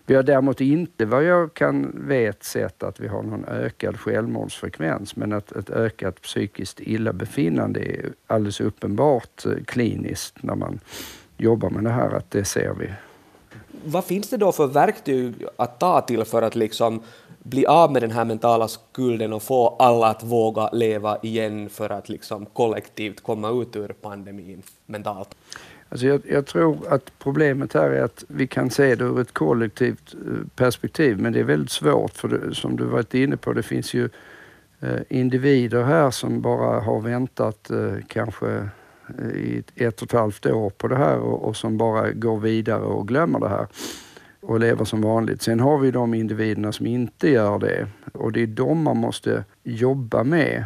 Vi 0.06 0.16
har 0.16 0.24
däremot 0.24 0.62
inte, 0.62 1.06
vad 1.06 1.24
jag 1.24 1.54
kan 1.54 2.08
vet, 2.08 2.44
sett 2.44 2.84
att 2.84 3.00
vi 3.00 3.08
har 3.08 3.24
någon 3.24 3.46
ökad 3.46 4.00
självmordsfrekvens 4.00 5.16
men 5.28 5.38
ett, 5.38 5.52
ett 5.52 5.70
ökat 5.70 6.22
psykiskt 6.22 6.80
illabefinnande 6.80 7.80
är 7.80 8.14
alldeles 8.28 8.62
uppenbart 8.62 9.46
eh, 9.46 9.52
kliniskt 9.66 10.44
när 10.44 10.56
man 10.56 10.80
jobbar 11.38 11.70
med 11.70 11.84
det 11.84 11.90
här, 11.90 12.16
att 12.16 12.32
det 12.32 12.46
ser 12.46 12.74
vi. 12.74 12.90
Vad 13.86 14.06
finns 14.06 14.30
det 14.30 14.38
då 14.38 14.52
för 14.52 14.68
verktyg 14.68 15.34
att 15.56 15.80
ta 15.80 16.02
till 16.02 16.26
för 16.26 16.42
att 16.42 16.56
liksom 16.56 17.02
bli 17.40 17.66
av 17.66 17.92
med 17.92 18.02
den 18.02 18.12
här 18.12 18.26
mentala 18.26 18.68
skulden 18.68 19.34
och 19.34 19.44
få 19.44 19.68
alla 19.68 20.08
att 20.08 20.24
våga 20.24 20.70
leva 20.70 21.18
igen 21.24 21.70
för 21.70 21.90
att 21.90 22.10
liksom 22.10 22.46
kollektivt 22.46 23.24
komma 23.24 23.62
ut 23.62 23.76
ur 23.76 23.88
pandemin 23.88 24.62
mentalt? 24.86 25.36
Alltså 25.90 26.08
jag, 26.08 26.22
jag, 26.30 26.46
tror 26.46 26.78
att 26.90 27.12
problemet 27.20 27.74
här 27.74 27.90
är 27.90 28.04
att 28.04 28.24
vi 28.28 28.48
kan 28.48 28.70
se 28.70 28.96
det 28.96 29.04
ur 29.04 29.22
ett 29.22 29.34
kollektivt 29.34 30.14
eh, 30.14 30.48
perspektiv, 30.56 31.20
men 31.20 31.34
det 31.34 31.40
är 31.40 31.44
väldigt 31.44 31.72
svårt 31.72 32.14
för 32.14 32.28
det, 32.28 32.56
som 32.56 32.76
du 32.76 32.84
varit 32.84 33.14
inne 33.14 33.38
på, 33.38 33.54
det 33.54 33.64
finns 33.64 33.94
ju 33.94 34.10
Eh, 34.80 35.00
individer 35.10 35.84
här 35.84 36.12
som 36.12 36.42
bara 36.42 36.80
har 36.80 37.02
väntat 37.02 37.70
eh, 37.70 37.94
kanske 38.08 38.70
eh, 39.20 39.28
i 39.28 39.64
ett 39.76 40.02
och 40.02 40.08
ett 40.08 40.20
halvt 40.20 40.46
år 40.46 40.70
på 40.70 40.88
det 40.88 40.96
här 40.96 41.18
och, 41.18 41.48
och, 41.48 41.56
som 41.56 41.78
bara 41.78 42.12
går 42.12 42.40
vidare 42.40 42.84
och 42.84 43.08
glömmer 43.08 43.40
det 43.40 43.50
här 43.50 43.68
och 44.42 44.60
lever 44.60 44.86
som 44.86 45.02
vanligt. 45.02 45.42
Sen 45.42 45.60
har 45.60 45.78
vi 45.78 45.92
de 45.92 46.14
individerna 46.14 46.72
som 46.72 46.86
inte 46.86 47.30
gör 47.30 47.60
det 47.60 47.88
och 48.14 48.32
det 48.32 48.44
är 48.44 48.48
de 48.48 48.84
man 48.84 48.98
måste 48.98 49.44
jobba 49.64 50.24
med. 50.24 50.64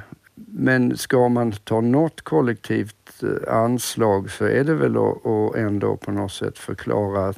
Men 0.54 0.98
ska 0.98 1.30
man 1.30 1.52
ta 1.52 1.82
något 1.82 2.22
kollektivt 2.22 3.24
eh, 3.24 3.54
anslag 3.56 4.32
så 4.32 4.46
är 4.46 4.64
det 4.64 4.74
väl 4.74 4.98
att, 4.98 5.56
ändå 5.56 5.98
på 5.98 6.12
något 6.12 6.32
sätt 6.32 6.58
förklara. 6.58 7.30
Eh, 7.30 7.34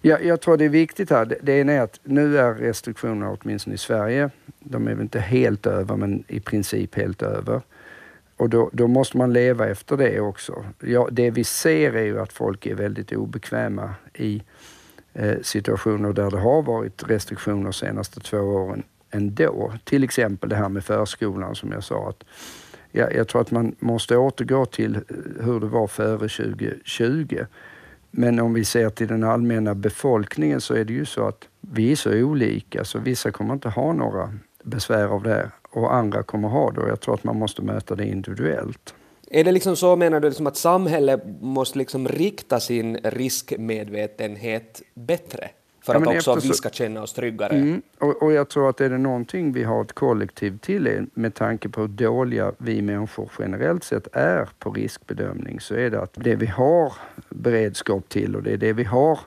ja, 0.00 0.18
jag 0.18 0.40
tror 0.40 0.56
det 0.56 0.64
är 0.64 0.68
viktigt 0.68 1.10
här. 1.10 1.36
Det 1.42 1.52
ena 1.52 1.72
är 1.72 1.80
att 1.80 2.00
nu 2.04 2.38
är 2.38 2.54
restriktionerna 2.54 3.36
åtminstone 3.40 3.74
i 3.74 3.78
Sverige 3.78 4.30
de 4.60 4.88
är 4.88 4.94
väl 4.94 5.02
inte 5.02 5.20
helt 5.20 5.66
över, 5.66 5.96
men 5.96 6.24
i 6.28 6.40
princip 6.40 6.94
helt 6.94 7.22
över. 7.22 7.60
Och 8.36 8.50
då, 8.50 8.70
då 8.72 8.86
måste 8.86 9.16
man 9.16 9.32
leva 9.32 9.68
efter 9.68 9.96
det 9.96 10.20
också. 10.20 10.64
Ja, 10.80 11.08
det 11.12 11.30
vi 11.30 11.44
ser 11.44 11.92
är 11.92 12.04
ju 12.04 12.20
att 12.20 12.32
folk 12.32 12.66
är 12.66 12.74
väldigt 12.74 13.12
obekväma 13.12 13.94
i 14.14 14.42
eh, 15.12 15.40
situationer 15.42 16.12
där 16.12 16.30
det 16.30 16.38
har 16.38 16.62
varit 16.62 17.10
restriktioner 17.10 17.64
de 17.64 17.72
senaste 17.72 18.20
två 18.20 18.38
åren 18.38 18.82
ändå. 19.10 19.72
Till 19.84 20.04
exempel 20.04 20.48
det 20.48 20.56
här 20.56 20.68
med 20.68 20.84
förskolan 20.84 21.54
som 21.54 21.72
jag 21.72 21.84
sa. 21.84 22.08
Att, 22.08 22.24
jag, 22.92 23.14
jag 23.14 23.28
tror 23.28 23.40
att 23.40 23.50
man 23.50 23.74
måste 23.78 24.16
återgå 24.16 24.66
till 24.66 24.98
hur 25.40 25.60
det 25.60 25.66
var 25.66 25.86
före 25.86 26.28
2020. 26.28 27.38
Men 28.10 28.40
om 28.40 28.54
vi 28.54 28.64
ser 28.64 28.90
till 28.90 29.08
den 29.08 29.24
allmänna 29.24 29.74
befolkningen 29.74 30.60
så 30.60 30.74
är 30.74 30.84
det 30.84 30.92
ju 30.92 31.04
så 31.04 31.26
att 31.26 31.48
vi 31.60 31.92
är 31.92 31.96
så 31.96 32.12
olika 32.12 32.84
så 32.84 32.98
vissa 32.98 33.30
kommer 33.30 33.54
inte 33.54 33.68
ha 33.68 33.92
några 33.92 34.34
besvär 34.62 35.06
av 35.06 35.22
det 35.22 35.50
och 35.70 35.94
andra 35.94 36.22
kommer 36.22 36.48
ha 36.48 36.70
det 36.70 36.80
och 36.80 36.88
jag 36.88 37.00
tror 37.00 37.14
att 37.14 37.24
man 37.24 37.36
måste 37.36 37.62
möta 37.62 37.94
det 37.94 38.06
individuellt. 38.06 38.94
Är 39.30 39.44
det 39.44 39.52
liksom 39.52 39.76
så, 39.76 39.96
menar 39.96 40.20
du, 40.20 40.28
liksom 40.28 40.46
att 40.46 40.56
samhället 40.56 41.22
måste 41.40 41.78
liksom 41.78 42.08
rikta 42.08 42.60
sin 42.60 42.96
riskmedvetenhet 42.96 44.82
bättre? 44.94 45.50
För 45.82 45.94
ja, 45.94 46.00
att 46.00 46.06
också 46.06 46.48
vi 46.48 46.54
ska 46.54 46.70
känna 46.70 47.02
oss 47.02 47.12
tryggare? 47.12 47.56
Mm, 47.56 47.82
och, 47.98 48.22
och, 48.22 48.32
jag 48.32 48.48
tror 48.48 48.70
att 48.70 48.80
är 48.80 48.90
det 48.90 48.98
någonting 48.98 49.52
vi 49.52 49.62
har 49.62 49.82
ett 49.82 49.92
kollektiv 49.92 50.58
till 50.58 51.06
med 51.14 51.34
tanke 51.34 51.68
på 51.68 51.80
hur 51.80 51.88
dåliga 51.88 52.52
vi 52.58 52.82
människor 52.82 53.30
generellt 53.38 53.84
sett 53.84 54.08
är 54.12 54.48
på 54.58 54.70
riskbedömning 54.70 55.60
så 55.60 55.74
är 55.74 55.90
det 55.90 56.02
att 56.02 56.14
det 56.14 56.36
vi 56.36 56.46
har 56.46 56.92
beredskap 57.28 58.08
till 58.08 58.36
och 58.36 58.42
det 58.42 58.52
är 58.52 58.56
det 58.56 58.72
vi 58.72 58.84
har 58.84 59.18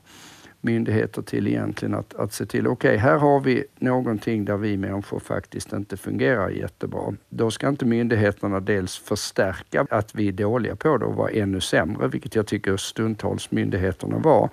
myndigheter 0.63 1.22
till 1.22 1.48
egentligen 1.48 1.93
att, 1.93 2.13
att 2.13 2.33
se 2.33 2.45
till, 2.45 2.67
okej, 2.67 2.89
okay, 2.89 2.98
här 2.98 3.17
har 3.17 3.39
vi 3.39 3.65
någonting 3.79 4.45
där 4.45 4.57
vi 4.57 4.77
människor 4.77 5.19
faktiskt 5.19 5.74
inte 5.74 5.98
fungerar 5.98 6.50
jättebra. 6.50 7.13
Då 7.29 7.51
ska 7.51 7.67
inte 7.67 7.86
myndigheterna 7.86 8.60
dels 8.60 8.98
förstärka 8.98 9.86
att 9.89 10.15
vi 10.15 10.27
är 10.27 10.31
dåliga 10.31 10.75
på 10.75 10.98
det 10.98 11.05
och 11.05 11.15
vara 11.15 11.29
ännu 11.29 11.62
sämre, 11.62 12.07
vilket 12.07 12.36
jag 12.36 12.48
tycker 12.48 12.77
stundtals 12.77 13.51
myndigheterna 13.51 14.17
var, 14.17 14.50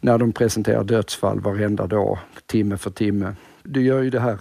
när 0.00 0.18
de 0.18 0.32
presenterar 0.32 0.84
dödsfall 0.84 1.40
varenda 1.40 1.86
dag, 1.86 2.18
timme 2.46 2.76
för 2.76 2.90
timme. 2.90 3.34
Det 3.62 3.80
gör 3.80 4.02
ju 4.02 4.10
det 4.10 4.20
här 4.20 4.40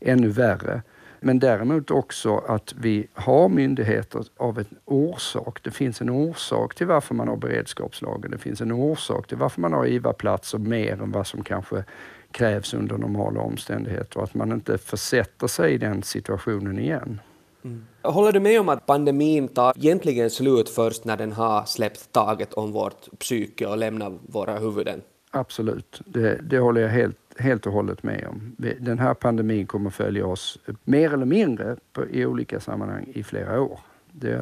ännu 0.00 0.28
värre. 0.28 0.82
Men 1.20 1.38
däremot 1.38 1.90
också 1.90 2.36
att 2.36 2.74
vi 2.78 3.06
har 3.14 3.48
myndigheter 3.48 4.24
av 4.36 4.58
en 4.58 4.76
orsak. 4.84 5.62
Det 5.62 5.70
finns 5.70 6.00
en 6.00 6.10
orsak 6.10 6.74
till 6.74 6.86
varför 6.86 7.14
man 7.14 7.28
har 7.28 7.36
beredskapslagen. 7.36 8.30
Det 8.30 8.38
finns 8.38 8.60
en 8.60 8.72
orsak 8.72 9.26
till 9.26 9.36
varför 9.36 9.60
man 9.60 9.72
har 9.72 9.86
IVA-platser 9.86 10.58
mer 10.58 11.02
än 11.02 11.12
vad 11.12 11.26
som 11.26 11.44
kanske 11.44 11.84
krävs 12.30 12.74
under 12.74 12.98
normala 12.98 13.40
omständigheter 13.40 14.18
och 14.18 14.24
att 14.24 14.34
man 14.34 14.52
inte 14.52 14.78
försätter 14.78 15.46
sig 15.46 15.74
i 15.74 15.78
den 15.78 16.02
situationen 16.02 16.78
igen. 16.78 17.20
Mm. 17.66 17.84
Håller 18.02 18.32
du 18.32 18.40
med 18.40 18.60
om 18.60 18.68
att 18.68 18.86
pandemin 18.86 19.48
tar 19.48 19.72
egentligen 19.76 20.30
slut 20.30 20.68
först 20.68 21.04
när 21.04 21.16
den 21.16 21.32
har 21.32 21.64
släppt 21.64 22.12
taget 22.12 22.54
om 22.54 22.72
vårt 22.72 23.18
psyke 23.18 23.66
och 23.66 23.78
lämnar 23.78 24.18
våra 24.26 24.58
huvuden? 24.58 25.02
Absolut, 25.30 26.00
det, 26.06 26.40
det 26.42 26.58
håller 26.58 26.80
jag 26.80 26.88
helt 26.88 27.16
helt 27.38 27.66
och 27.66 27.72
hållet 27.72 28.02
med 28.02 28.26
om. 28.28 28.56
Den 28.80 28.98
här 28.98 29.14
pandemin 29.14 29.66
kommer 29.66 29.90
följa 29.90 30.26
oss 30.26 30.58
mer 30.84 31.14
eller 31.14 31.26
mindre 31.26 31.76
på, 31.92 32.06
i 32.06 32.26
olika 32.26 32.60
sammanhang 32.60 33.06
i 33.14 33.22
flera 33.22 33.60
år. 33.60 33.80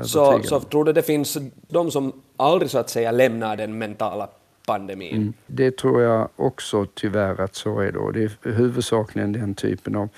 så, 0.02 0.40
så 0.43 0.61
tror 0.61 0.85
du 0.85 0.93
det 0.93 1.02
finns 1.02 1.38
de 1.69 1.90
som 1.90 2.12
aldrig 2.37 2.71
så 2.71 2.78
att 2.78 2.90
säga 2.90 3.11
lämnar 3.12 3.57
den 3.57 3.78
mentala 3.78 4.28
pandemin? 4.66 5.16
Mm. 5.16 5.33
Det 5.47 5.76
tror 5.76 6.02
jag 6.02 6.28
också 6.37 6.87
tyvärr 6.95 7.40
att 7.40 7.54
så 7.54 7.81
är 7.81 7.93
då. 7.93 8.11
Det 8.11 8.23
är 8.23 8.52
huvudsakligen 8.52 9.33
den 9.33 9.54
typen 9.54 9.97
av 9.97 10.09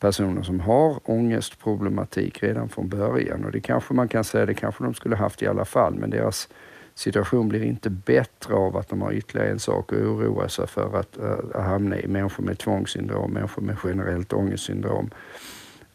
personer 0.00 0.42
som 0.42 0.60
har 0.60 1.10
ångestproblematik 1.10 2.42
redan 2.42 2.68
från 2.68 2.88
början 2.88 3.44
och 3.44 3.52
det 3.52 3.60
kanske 3.60 3.94
man 3.94 4.08
kan 4.08 4.24
säga, 4.24 4.46
det 4.46 4.54
kanske 4.54 4.84
de 4.84 4.94
skulle 4.94 5.16
haft 5.16 5.42
i 5.42 5.46
alla 5.46 5.64
fall, 5.64 5.94
men 5.94 6.10
deras 6.10 6.48
situation 6.94 7.48
blir 7.48 7.62
inte 7.62 7.90
bättre 7.90 8.54
av 8.54 8.76
att 8.76 8.88
de 8.88 9.02
har 9.02 9.12
ytterligare 9.12 9.50
en 9.50 9.58
sak 9.58 9.92
att 9.92 9.98
oroa 9.98 10.48
sig 10.48 10.66
för 10.66 10.96
att 11.00 11.18
äh, 11.18 11.62
hamna 11.62 11.98
i. 11.98 12.08
Människor 12.08 12.44
med 12.44 12.58
tvångssyndrom, 12.58 13.32
människor 13.32 13.62
med 13.62 13.76
generellt 13.84 14.32
ångestsyndrom. 14.32 15.10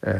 Äh, 0.01 0.13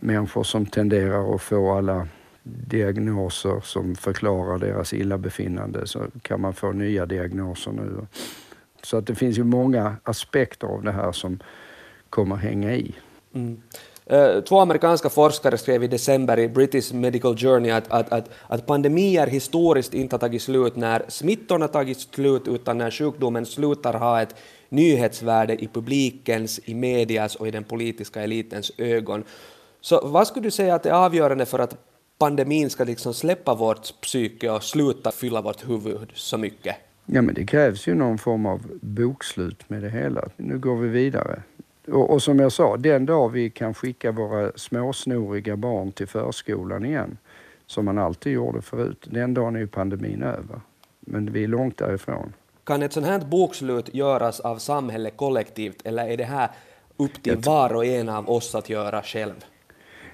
människor 0.00 0.42
som 0.42 0.66
tenderar 0.66 1.34
att 1.34 1.42
få 1.42 1.72
alla 1.72 2.08
diagnoser 2.42 3.60
som 3.62 3.94
förklarar 3.94 4.58
deras 4.58 4.92
illabefinnande 4.92 5.86
så 5.86 6.06
kan 6.22 6.40
man 6.40 6.54
få 6.54 6.72
nya 6.72 7.06
diagnoser 7.06 7.72
nu. 7.72 8.06
Så 8.82 8.96
att 8.96 9.06
det 9.06 9.14
finns 9.14 9.38
ju 9.38 9.44
många 9.44 9.96
aspekter 10.02 10.66
av 10.66 10.82
det 10.82 10.92
här 10.92 11.12
som 11.12 11.38
kommer 12.10 12.36
hänga 12.36 12.74
i. 12.74 12.94
Mm. 13.34 13.62
Eh, 14.06 14.40
två 14.40 14.60
amerikanska 14.60 15.08
forskare 15.08 15.58
skrev 15.58 15.84
i 15.84 15.86
december 15.86 16.38
i 16.38 16.48
British 16.48 16.94
Medical 16.94 17.36
Journey 17.36 17.70
att, 17.70 17.90
att, 17.92 18.12
att, 18.12 18.30
att 18.46 18.66
pandemier 18.66 19.26
historiskt 19.26 19.94
inte 19.94 20.14
har 20.14 20.20
tagit 20.20 20.42
slut 20.42 20.76
när 20.76 21.02
smittorna 21.08 21.68
tagit 21.68 22.00
slut, 22.00 22.48
utan 22.48 22.78
när 22.78 22.90
sjukdomen 22.90 23.46
slutar 23.46 23.94
ha 23.94 24.22
ett 24.22 24.34
nyhetsvärde 24.68 25.64
i 25.64 25.68
publikens, 25.68 26.60
i 26.64 26.74
medias 26.74 27.36
och 27.36 27.48
i 27.48 27.50
den 27.50 27.64
politiska 27.64 28.22
elitens 28.22 28.72
ögon. 28.78 29.24
Så 29.80 30.00
vad 30.06 30.26
skulle 30.26 30.46
du 30.46 30.50
säga 30.50 30.74
att 30.74 30.86
är 30.86 30.92
avgörande 30.92 31.46
för 31.46 31.58
att 31.58 31.76
pandemin 32.18 32.70
ska 32.70 32.84
liksom 32.84 33.14
släppa 33.14 33.54
vårt 33.54 34.00
psyke 34.00 34.50
och 34.50 34.62
sluta 34.62 35.10
fylla 35.10 35.40
vårt 35.40 35.68
huvud 35.68 36.10
så 36.14 36.38
mycket? 36.38 36.76
Ja, 37.06 37.22
men 37.22 37.34
det 37.34 37.46
krävs 37.46 37.86
ju 37.86 37.94
någon 37.94 38.18
form 38.18 38.46
av 38.46 38.60
bokslut 38.82 39.70
med 39.70 39.82
det 39.82 39.90
hela. 39.90 40.28
Nu 40.36 40.58
går 40.58 40.76
vi 40.76 40.88
vidare. 40.88 41.42
Och, 41.88 42.10
och, 42.10 42.22
som 42.22 42.38
jag 42.38 42.52
sa, 42.52 42.76
den 42.76 43.06
dag 43.06 43.28
vi 43.28 43.50
kan 43.50 43.74
skicka 43.74 44.12
våra 44.12 44.52
småsnoriga 44.56 45.56
barn 45.56 45.92
till 45.92 46.08
förskolan 46.08 46.84
igen, 46.84 47.18
som 47.66 47.84
man 47.84 47.98
alltid 47.98 48.32
gjorde 48.32 48.62
förut, 48.62 49.06
den 49.10 49.34
dagen 49.34 49.56
är 49.56 49.60
ju 49.60 49.66
pandemin 49.66 50.22
över. 50.22 50.60
Men 51.00 51.32
vi 51.32 51.44
är 51.44 51.48
långt 51.48 51.78
därifrån. 51.78 52.32
Kan 52.64 52.82
ett 52.82 52.92
sånt 52.92 53.06
här 53.06 53.18
bokslut 53.18 53.94
göras 53.94 54.40
av 54.40 54.58
samhället 54.58 55.16
kollektivt 55.16 55.86
eller 55.86 56.08
är 56.08 56.16
det 56.16 56.24
här 56.24 56.50
upp 56.96 57.22
till 57.22 57.36
var 57.36 57.74
och 57.74 57.84
en 57.84 58.08
av 58.08 58.30
oss 58.30 58.54
att 58.54 58.68
göra 58.68 59.02
själv? 59.02 59.44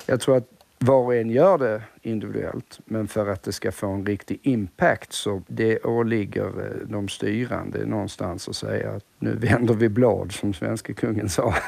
Jag 0.06 0.20
tror 0.20 0.36
att 0.36 0.59
var 0.84 1.04
och 1.04 1.14
en 1.14 1.30
gör 1.30 1.58
det 1.58 1.82
individuellt, 2.02 2.80
men 2.84 3.08
för 3.08 3.26
att 3.26 3.42
det 3.42 3.52
ska 3.52 3.72
få 3.72 3.88
en 3.88 4.06
riktig 4.06 4.40
impact 4.42 5.12
så 5.12 5.42
det 5.46 5.84
åligger 5.84 6.46
eh, 6.46 6.88
de 6.88 7.08
styrande 7.08 7.86
någonstans 7.86 8.48
att 8.48 8.56
säga 8.56 8.90
att 8.90 9.04
nu 9.18 9.36
vänder 9.36 9.74
vi 9.74 9.88
blad, 9.88 10.32
som 10.32 10.54
svenska 10.54 10.94
kungen 10.94 11.28
sa. 11.28 11.54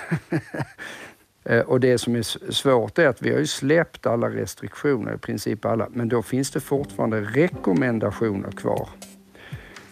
Eh, 1.45 1.61
och 1.61 1.81
det 1.81 1.99
som 1.99 2.17
är 2.17 2.53
svårt 2.53 2.99
är 2.99 3.09
att 3.09 3.23
vi 3.23 3.33
har 3.33 3.39
ju 3.39 3.47
släppt 3.47 4.07
alla 4.07 4.31
restriktioner, 4.31 5.15
i 5.15 5.19
princip 5.19 5.65
alla, 5.65 5.89
men 5.91 6.09
då 6.09 6.23
finns 6.23 6.51
det 6.51 6.61
fortfarande 6.61 7.21
rekommendationer 7.21 8.51
kvar. 8.51 8.89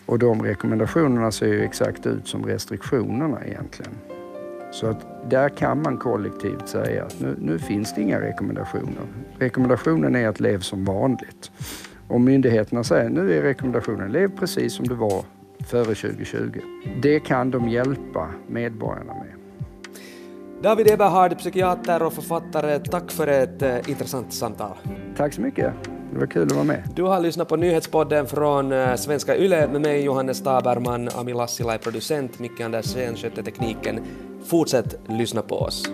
Och 0.06 0.18
de 0.18 0.42
rekommendationerna 0.42 1.32
ser 1.32 1.46
ju 1.46 1.64
exakt 1.64 2.06
ut 2.06 2.28
som 2.28 2.46
restriktionerna 2.46 3.44
egentligen. 3.46 4.19
Så 4.70 4.86
att 4.86 5.30
där 5.30 5.48
kan 5.48 5.82
man 5.82 5.98
kollektivt 5.98 6.68
säga 6.68 7.04
att 7.04 7.20
nu, 7.20 7.36
nu 7.40 7.58
finns 7.58 7.94
det 7.94 8.02
inga 8.02 8.20
rekommendationer. 8.20 9.02
Rekommendationen 9.38 10.16
är 10.16 10.28
att 10.28 10.40
leva 10.40 10.60
som 10.60 10.84
vanligt. 10.84 11.50
Och 12.08 12.20
myndigheterna 12.20 12.84
säger 12.84 13.10
nu 13.10 13.38
är 13.38 13.42
rekommendationen 13.42 14.12
lev 14.12 14.36
precis 14.38 14.72
som 14.72 14.88
det 14.88 14.94
var 14.94 15.24
före 15.66 15.94
2020. 15.94 16.60
Det 17.02 17.20
kan 17.20 17.50
de 17.50 17.68
hjälpa 17.68 18.28
medborgarna 18.46 19.14
med. 19.14 19.34
David 20.62 20.90
Eberhard, 20.90 21.38
psykiater 21.38 22.02
och 22.02 22.12
författare, 22.12 22.78
tack 22.78 23.10
för 23.10 23.26
ett 23.26 23.62
eh, 23.62 23.90
intressant 23.90 24.32
samtal. 24.32 24.76
Tack 25.16 25.32
så 25.32 25.40
mycket. 25.40 25.72
Det 26.12 26.18
var 26.18 26.26
kul 26.26 26.42
att 26.42 26.52
vara 26.52 26.64
med. 26.64 26.82
Du 26.94 27.02
har 27.02 27.20
lyssnat 27.20 27.48
på 27.48 27.56
nyhetspodden 27.56 28.26
från 28.26 28.72
eh, 28.72 28.94
Svenska 28.94 29.36
Yle 29.36 29.68
med 29.68 29.80
mig 29.80 30.04
Johannes 30.04 30.42
Taberman, 30.42 31.08
Ami 31.14 31.32
Lassila 31.32 31.74
är 31.74 31.78
producent, 31.78 32.38
Micke 32.38 32.60
Andersén 32.60 33.16
skötte 33.16 33.42
tekniken. 33.42 34.00
Fortsätt 34.44 34.98
lyssna 35.08 35.42
på 35.42 35.56
oss. 35.56 35.84